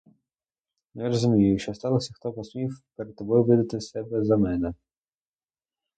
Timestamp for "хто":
2.15-2.33